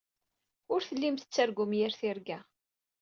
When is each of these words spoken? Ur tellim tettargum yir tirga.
Ur 0.73 0.81
tellim 0.87 1.15
tettargum 1.19 1.71
yir 1.77 1.93
tirga. 1.99 2.39